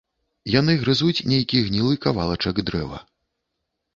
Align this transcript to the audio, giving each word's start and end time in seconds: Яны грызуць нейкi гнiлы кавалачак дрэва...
Яны 0.59 0.73
грызуць 0.83 1.25
нейкi 1.33 1.61
гнiлы 1.67 1.93
кавалачак 2.05 2.63
дрэва... 2.69 2.99